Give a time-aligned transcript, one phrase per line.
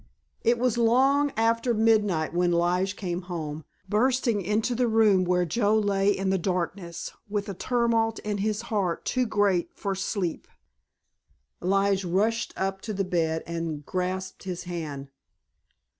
[0.43, 5.77] It was long after midnight when Lige came home, bursting into the room where Joe
[5.77, 10.47] lay in the darkness with a tumult in his heart too great for sleep.
[11.59, 15.11] Lige rushed up to the bed and grasped his hand.